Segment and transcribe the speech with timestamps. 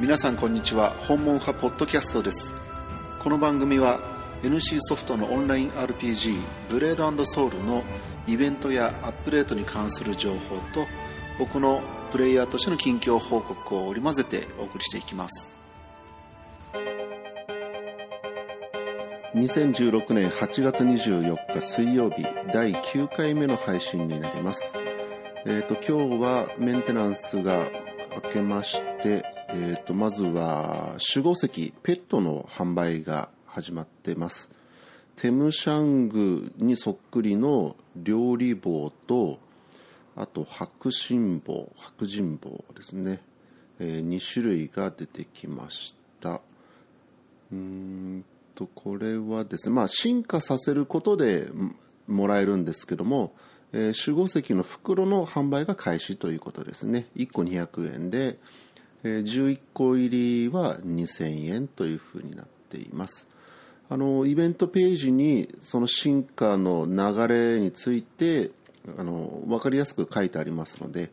[0.00, 0.92] 皆さんこんにちは。
[0.92, 2.54] 訪問派ポッドキャストです。
[3.18, 4.00] この番組は
[4.42, 7.84] NC ソフトのオンライン RPG ブレードソウルの
[8.26, 10.86] イベントやアップデートに関する情報と
[11.38, 11.82] 僕の
[12.12, 15.52] プレイヤーとしての近況報告を織り交ぜてお送りしていきます。
[19.34, 22.22] 2016年8月24日水曜日
[22.54, 24.72] 第9回目の配信になります。
[25.44, 27.68] えーと、今日はメンテナンスが
[28.24, 34.48] 明けまして、えーと、まずは守護石ペットの販売が始まってます。
[35.16, 39.40] テムシャングにそっくりの料理棒と
[40.14, 43.20] あと白心棒白人棒ですね、
[43.80, 46.40] えー、2種類が出てきました。
[47.52, 48.24] うん
[48.54, 51.48] とこれはですねまあ進化させることで
[52.06, 53.32] もらえるんですけども
[53.72, 57.06] えー、守護石の袋の販売が開始ということですね。
[57.16, 58.38] 1個200円で、
[59.02, 63.26] えー、11個入りは2000円というふうになっています。
[63.88, 68.52] あのイベントページにその進化の流れについて
[68.96, 71.10] あの分かりやすく書いてありますので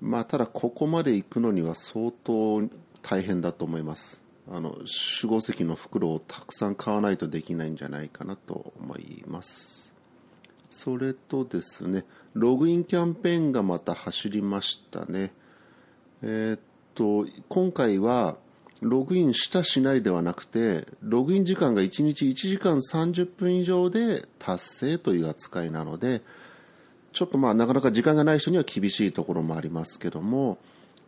[0.00, 2.62] まあただここまで行くのには相当
[3.02, 4.20] 大変だと思います。
[4.50, 4.86] あの守
[5.24, 9.94] 護石の袋をたくさん買わないとできないんじゃないかなと思います。
[10.70, 15.32] それとですね、ログインキャンペーンがまた走りましたね。
[16.22, 16.60] えー、っ
[16.94, 18.36] と、今回は、
[18.80, 26.22] ログインしたしないではなくて、ログイン時間が1日1時間30分以上で達成という扱いなので、
[27.12, 30.58] ちょっとまあなかなか時間がない人には厳しいところもありますけども、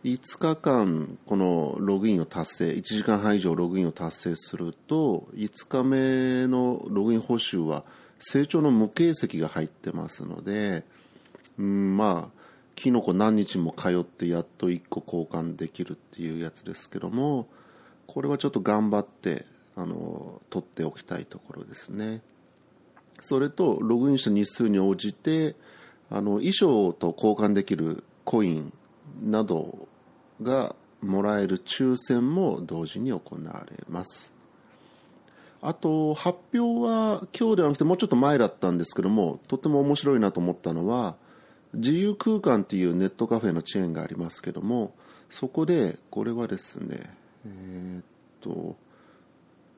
[0.05, 7.85] 5日間このログインを達成、1時間半以上ログインを達成すると、5日目のログイン報酬は
[8.19, 10.85] 成長の無形石が入ってますので、
[11.59, 12.42] うん、まあ
[12.75, 17.47] キノコ何日も通ってやっと1個交換できるっていうやつですけども
[18.07, 19.45] これはちょっと頑張って
[19.77, 22.20] あの取っておきたいところですね。
[23.20, 25.55] それとログインした日数に応じて
[26.11, 28.73] あの衣装と交換できるコイン
[29.23, 29.89] など
[30.42, 34.33] がもらえる抽選も同時に行われます。
[35.61, 41.14] あと、発表は今日ではなくてもうちょっと前だったんですけども、とても面白いなと思ったのは、
[41.75, 44.95] 自由空間っていうネットカフェのチェーンがありますけども、
[45.31, 47.11] そこで、これはですね、
[47.47, 48.05] えー、っ
[48.41, 48.77] と、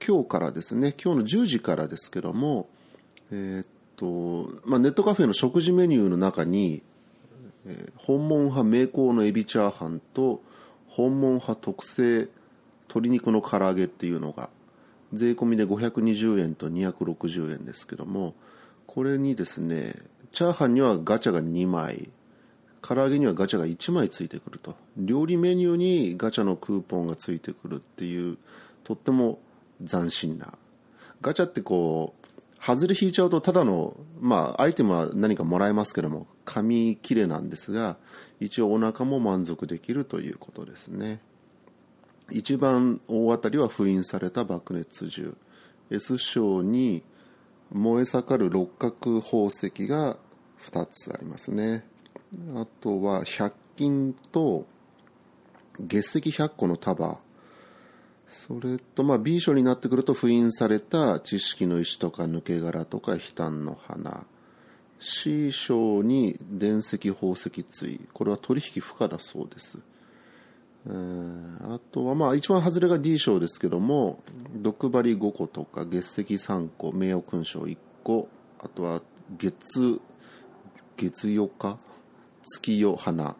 [0.06, 2.69] 今日からですね、今日の10時からですけども、
[3.31, 3.66] えー、っ
[3.97, 6.82] と、まあ、ネットカフェの食事メニューの中に、
[7.66, 10.43] えー、本門派名工のエビチャーハンと、
[10.94, 12.28] 本門派特製
[12.88, 14.49] 鶏肉の唐揚げっていうのが
[15.12, 18.34] 税込みで520円と260円ですけども
[18.87, 19.94] これにですね
[20.34, 22.10] チャーハンにはガチャが2枚。
[22.82, 24.74] 唐揚げにはガチャが1枚ついてくると。
[24.96, 28.36] 料理メニューにガチャのクーポンがついてくるっていう
[28.82, 29.38] とっても
[29.88, 30.52] 斬新な。
[31.22, 37.96] ガチャってこう外れ引いちゃうとただのまあアイテムは何かもらえますけども紙切れなんですが
[38.40, 41.20] 一応お腹も満足できるということですね。
[42.30, 45.36] 一番大当たりは封印された爆熱銃
[45.90, 47.04] S 章に
[47.70, 50.16] 燃え盛る六角宝石が
[50.70, 51.84] 2つありますね。
[52.56, 54.66] あとは100均と
[55.78, 57.19] 月石100個の束。
[58.28, 64.26] それとまあ B 章になってくると封印された知識の石とか抜け殻とか悲嘆の花。
[64.98, 69.78] C 章に電石宝石対これは取引不可だそうです。
[70.86, 74.22] あとはまあ一番外れが D 賞ですけども
[74.56, 78.28] 毒針5個とか月石3個名誉勲章1個。
[78.58, 79.02] あとは
[79.38, 80.00] 月
[80.97, 81.78] 月夜か
[82.44, 83.37] 月夜花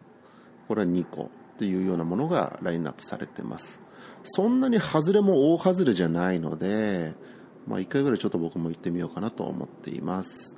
[0.67, 3.79] これは2個っていうようなものがラインナップされてます。
[4.23, 7.13] そんなに外れも大外れじゃないので、
[7.67, 10.57] まあ、1回ぐらいちょっと僕も行ってみようかなと思っています。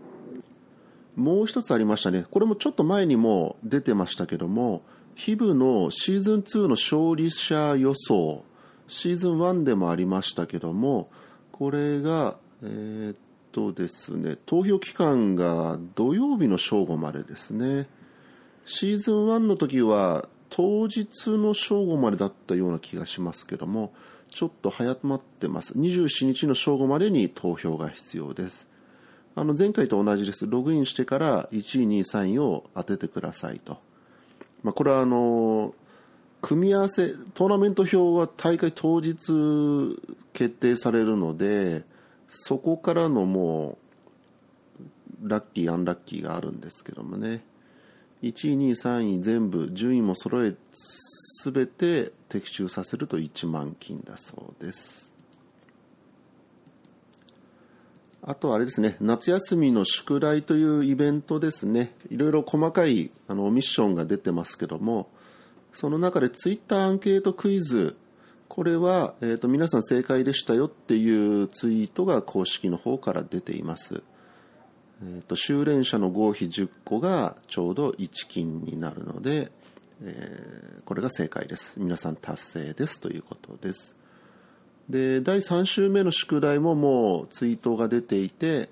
[1.15, 2.25] もう一つありましたね。
[2.31, 4.83] これもちょっと前にも出てましたけども
[5.15, 8.43] ヒブのシーズン2の勝利者予想
[8.87, 11.09] シーズン1でもありましたけども
[11.51, 13.15] これがえー、っ
[13.57, 14.37] とですね。
[14.45, 17.87] 投票期間が土曜日の正午までですね。
[18.65, 23.93] シーズン1の時は当日の正午までだったような気がしますけども
[24.29, 25.73] ちょっと早まってます。
[25.73, 28.67] 27日の正午までに投票が必要です。
[29.35, 30.45] あの前回と同じです。
[30.45, 33.79] ログインしてから1位2位3位を当ててくださいと。
[34.61, 35.73] まあ、これはあの
[36.41, 39.15] 組み合わせトーナメント表は大会当日
[40.33, 41.96] 決定されるので
[42.29, 43.77] そこからのも
[45.23, 47.43] うラッキーアンラッキーがあるんですけどもね。
[48.23, 50.55] 1位2位3位全部順位も揃え
[51.43, 55.11] 全て的中させると1万金だそうです。
[58.23, 65.07] あとあれですね、夏休みの宿題というイベントですね、いろいろ細かいあのミッションが出てますけども、
[65.71, 67.95] その中でツイッターアンケートクイズ、
[68.57, 74.01] これは、えーと、皆さん正解でしたよっていうツイートが公式の方から出ています。
[75.03, 79.51] えーと、修練者の合否10個がちょうど1金になるので、
[80.01, 81.79] えー、これが正解です。
[81.79, 83.93] 皆さん達成ですということです。
[84.89, 88.69] で第3週目の宿題ももうツイートが出ていて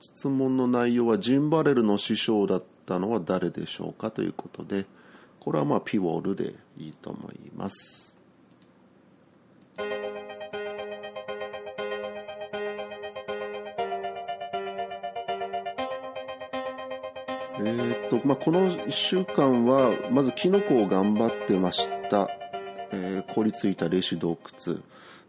[0.00, 4.86] 質問の内容はジンバレルの師匠だったのは誰でしょうかということで
[5.40, 8.13] これはまあピウォールでいいと思います
[18.08, 22.28] とまあ、この1週間はまずキノコを頑張ってました、
[22.92, 24.80] えー、凍りついた霊視洞窟。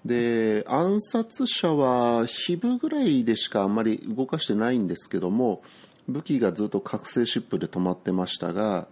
[0.05, 5.63] で暗殺者はヒブぐらいでしかあんまり動かしてないんですけども
[6.07, 8.87] 武器がずっと覚醒シップで止まってましたが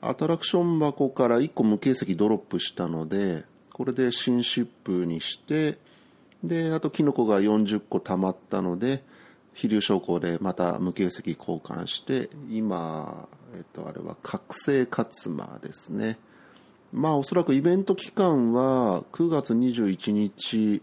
[0.00, 3.44] アトラクション箱から1個無形石ドロップしたので
[3.74, 5.78] これで新シップにして
[6.42, 9.02] であとキノコが40個溜まったので
[9.58, 13.26] 飛竜昇降でまた無形石交換して今、
[13.56, 16.16] えっと、あれは覚醒勝間ですね。
[16.92, 20.80] まあおそらくイベント期間は9月21日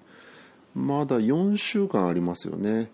[0.75, 2.91] まだ4週間ありますよね。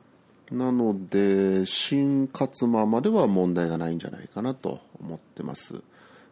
[0.51, 5.81] なので新勝間までは問題がないんじゃないかなと思ってます。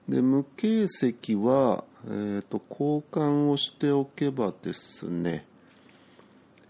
[0.08, 5.48] で無形石は、えーと、交換をしておけばですね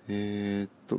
[0.08, 0.98] えっ、と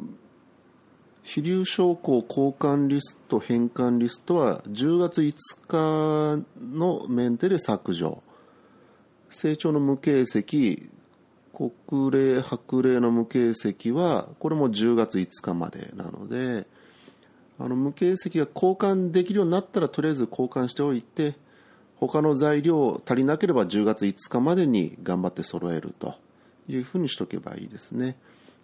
[1.23, 5.35] 飛竜将校交換リスト返還リストは10月5
[5.69, 6.45] 日
[6.75, 8.23] のメンテで削除。
[9.31, 10.91] 成長の無形石
[11.53, 16.67] 国霊白霊の無形石はこれも10月5日までなので
[17.59, 21.35] あの無形石が交換できるようになったらとりあえず交換しておいて
[21.97, 26.15] 他の材料足りなければ10月5日までに頑張って揃えると
[26.67, 28.17] いうふうにしとけばいいですね。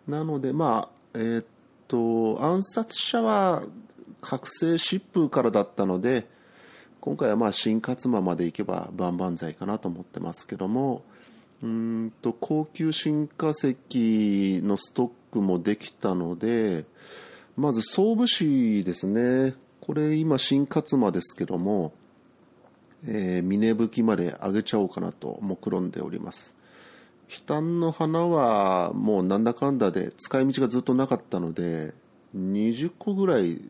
[0.08, 1.44] なのでまあえー、
[1.88, 3.62] と暗殺者は
[4.20, 6.26] 覚醒疾風からだったので
[7.00, 11.02] 今回はまあ新勝間まで行けば万々歳かなと思ってますけども
[11.62, 16.84] うんと高級新化石のストックもできたので
[17.56, 19.54] まず総武士ですね。
[19.80, 21.92] これ今新勝間ですけども、
[23.06, 26.55] えー、峰吹きまで上げちゃおうかなと目論んでおります。
[27.28, 31.92] 悲嘆の花はもうなんだかんだで使い道がずっとなかったので
[32.36, 33.60] 20個ぐらい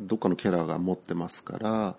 [0.00, 1.96] どっかのキャラが持ってますから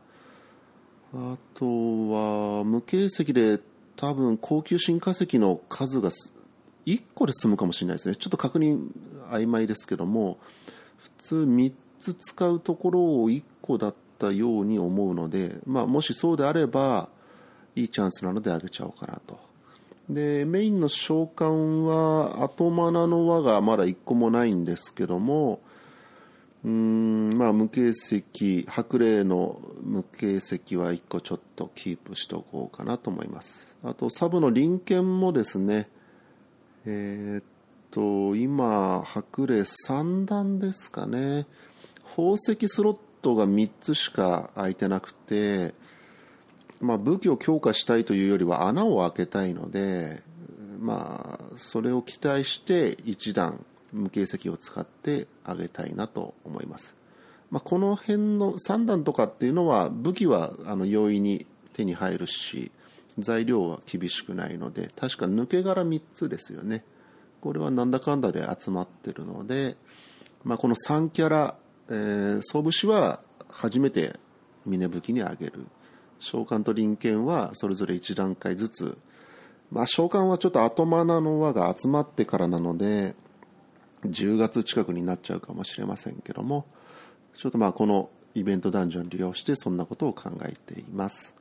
[1.14, 3.60] あとは無形石で
[3.96, 6.12] 多分高級新化石の数が
[6.86, 8.16] 1個で済むかもしれないですね。
[8.16, 8.90] ちょっと確認
[9.32, 10.38] 曖昧ですけども
[10.98, 17.10] 普通3つ使うところを1個だったように思うので、まあ、もしそうであれば
[17.76, 19.40] いいチャンスなのであげちゃおうかなと。
[20.10, 25.62] でメインの召喚は後マナの輪がまだ1個もないんですけども
[26.64, 33.78] うんまあ無形石白霊の無形石は1個ちょっとキープしておこうかなと思います。
[33.84, 35.88] あとサブの臨検もですね
[36.88, 37.44] えー、っ
[37.92, 41.46] と今白霊3段ですかね。
[42.04, 45.76] 宝石スロットが3つしか空いてなくて
[46.82, 50.22] まあ武器を強化したいというよりは穴を開けたいので
[50.80, 56.96] まあそれを期待して1段無形石を使ってあげたいなと思います、
[57.50, 62.72] まあ、この辺の3段とかっていうのは武器はあの容易に手に入るし
[63.18, 66.84] 材料は厳しくないので確か抜け殻3つですよね。
[67.40, 69.78] これはなんだかんだで集まってるので、
[70.44, 71.56] まあ、この3キャラ、
[71.90, 74.20] えー、総武士は初めて
[74.66, 75.68] 峰武器にあげる。
[76.20, 78.98] 召喚と臨検はそれぞれ1段階ずつ。
[79.72, 83.16] まあ召喚はちょっと後マナの輪が集まってからなので
[84.04, 86.66] 10月近くになっちゃうかもしれませんけども
[87.34, 91.36] ちょっとまあこのイベントダンジョン利用してそんなことを考えています。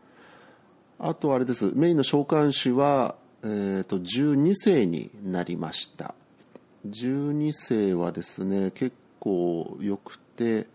[0.99, 1.73] あとあれです。
[1.75, 6.15] メインの召喚師は、えー、と12世になりました。
[6.89, 10.67] 12世はですね結構良くて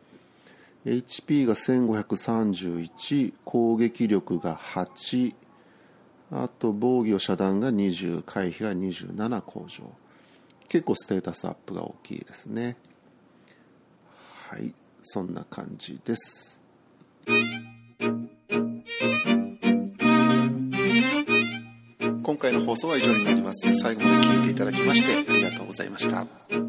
[0.85, 5.33] HP が1531攻撃力が8
[6.31, 9.83] あと防御遮断が20回避が27向上。
[10.67, 12.77] 結構ステータスアップが大きいですね。
[14.49, 16.61] はいそんな感じです。
[22.23, 23.75] 今回の放送は以上になります。
[23.79, 26.68] 最後まで聞いていただきましてありがとうございました。